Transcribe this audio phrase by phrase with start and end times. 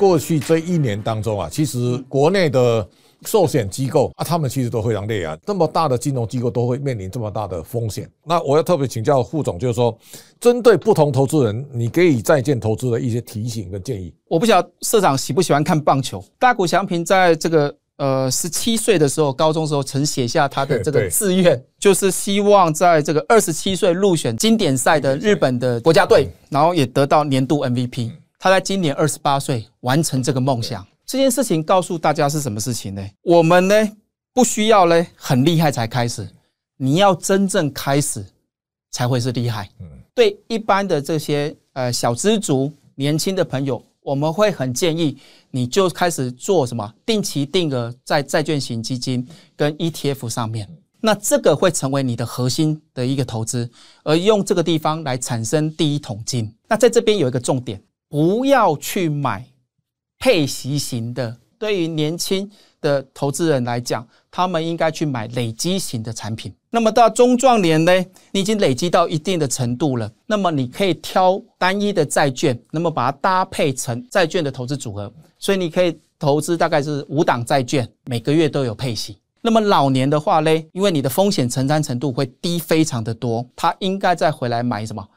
[0.00, 2.88] 过去这一年当中啊，其实国内的
[3.26, 5.36] 寿险机构啊，他们其实都非常累啊。
[5.44, 8.10] 这么大的金融机构都会面临这么大的风险。
[8.24, 9.94] 那我要特别请教副总，就是说，
[10.40, 14.10] 针对不同投资人，你给予在建投资的一些提醒跟建议。
[14.26, 16.24] 我不晓得社长喜不喜欢看棒球。
[16.38, 28.12] 大谷翔平在这个呃十七岁的时候，高中时候曾写下他的这个志愿，就是希望在这个二十七岁入选经典赛的日本的国家队，然后也得到年度 MVP。
[28.42, 33.06] 他在今年二十八岁完成这个梦想，这件事情告诉大家是什么事情呢？
[33.20, 33.74] 我们呢
[34.32, 36.26] 不需要呢很厉害才开始，
[36.78, 38.24] 你要真正开始
[38.92, 39.68] 才会是厉害。
[40.14, 45.18] 对一般的这些呃小资族、年轻的朋友，我们会很建议
[45.50, 50.66] 你就开始做什么定期定额在债券型基金跟 ETF 上面，
[51.02, 53.70] 那这个会成为你的核心的一个投资，
[54.02, 56.50] 而用这个地方来产生第一桶金。
[56.66, 57.78] 那在这边有一个重点。
[58.10, 59.46] 不要去买
[60.18, 66.52] 配息型的，对于年轻的投资人来讲，他们应该去买累积型的产品。
[66.70, 67.92] 那么到中壮年呢，
[68.32, 75.12] 你已经累积到一定的程度了，那么你可以挑单一的债券，那么把它搭配成债券的投资组合。
[75.38, 79.18] 所以你可以投资大概是五档债券，每个月都有配息。
[79.40, 85.08] 那么老年的话呢，因为你的风险承担程度会低非常的多，他应该再回来买什么？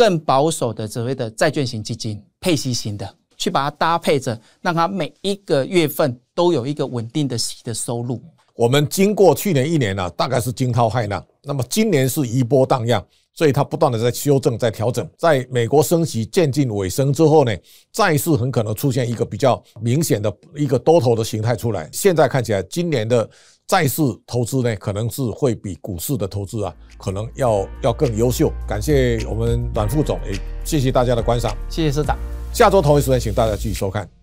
[0.00, 3.06] 更保守的所谓的债券型基金，配息型的，
[3.36, 8.18] 去把它搭配着，让它每一个月份都有一个稳定的息的收入。
[8.54, 15.06] 我们经过去年一年呢、大概是惊涛骇浪，那么今年是余波荡漾，所以它不断的在修正、在调整。
[15.18, 17.54] 在美国升息渐近尾声之后呢，
[17.92, 21.86] 债市很可能出现一个比较明显的一个多头的形态出来。
[21.92, 23.28] 现在看起来，今年的。
[23.70, 28.52] 债市投资呢，可能是会比股市的投资啊，可能要要更优秀。
[28.66, 32.18] 感谢我们阮副总，也谢谢大家的观赏，谢谢社长。
[32.52, 34.19] 下周同一时间，请大家继续收看。